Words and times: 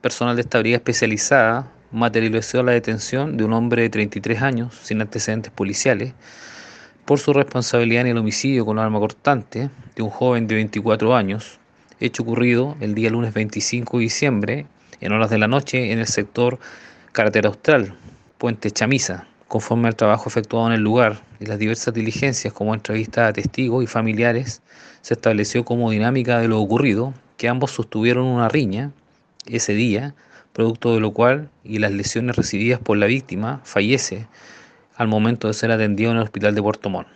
Personal 0.00 0.34
de 0.34 0.40
esta 0.40 0.58
brigada 0.58 0.78
especializada 0.78 1.70
materializó 1.92 2.62
la 2.62 2.72
detención 2.72 3.36
de 3.36 3.44
un 3.44 3.52
hombre 3.52 3.82
de 3.82 3.90
33 3.90 4.40
años 4.40 4.74
sin 4.82 5.02
antecedentes 5.02 5.52
policiales 5.52 6.14
por 7.04 7.18
su 7.18 7.34
responsabilidad 7.34 8.00
en 8.00 8.06
el 8.06 8.16
homicidio 8.16 8.64
con 8.64 8.78
arma 8.78 8.98
cortante 8.98 9.68
de 9.94 10.02
un 10.02 10.08
joven 10.08 10.46
de 10.46 10.54
24 10.54 11.14
años, 11.14 11.58
hecho 12.00 12.22
ocurrido 12.22 12.78
el 12.80 12.94
día 12.94 13.10
lunes 13.10 13.34
25 13.34 13.98
de 13.98 14.02
diciembre 14.02 14.66
en 15.02 15.12
horas 15.12 15.28
de 15.28 15.36
la 15.36 15.48
noche 15.48 15.92
en 15.92 15.98
el 15.98 16.06
sector 16.06 16.58
Carretera 17.12 17.50
Austral, 17.50 17.94
Puente 18.38 18.70
Chamisa, 18.70 19.26
conforme 19.48 19.88
al 19.88 19.96
trabajo 19.96 20.30
efectuado 20.30 20.66
en 20.68 20.72
el 20.72 20.80
lugar 20.80 21.20
y 21.40 21.44
las 21.44 21.58
diversas 21.58 21.92
diligencias 21.92 22.54
como 22.54 22.72
entrevistas 22.72 23.28
a 23.28 23.32
testigos 23.34 23.84
y 23.84 23.86
familiares, 23.86 24.62
se 25.02 25.12
estableció 25.12 25.62
como 25.62 25.90
dinámica 25.90 26.38
de 26.38 26.48
lo 26.48 26.58
ocurrido 26.58 27.12
que 27.36 27.50
ambos 27.50 27.72
sostuvieron 27.72 28.24
una 28.24 28.48
riña 28.48 28.92
ese 29.46 29.74
día, 29.74 30.14
producto 30.52 30.94
de 30.94 31.00
lo 31.00 31.12
cual 31.12 31.50
y 31.64 31.78
las 31.78 31.92
lesiones 31.92 32.36
recibidas 32.36 32.80
por 32.80 32.96
la 32.96 33.06
víctima 33.06 33.60
fallece 33.64 34.26
al 34.96 35.08
momento 35.08 35.48
de 35.48 35.54
ser 35.54 35.70
atendido 35.70 36.10
en 36.10 36.16
el 36.18 36.22
hospital 36.22 36.54
de 36.54 36.62
Puerto 36.62 36.90
Montt. 36.90 37.08